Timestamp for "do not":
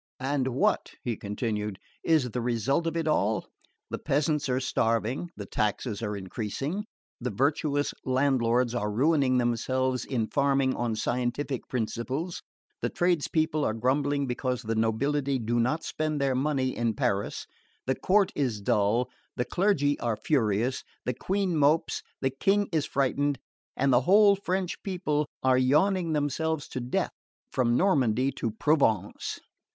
15.37-15.83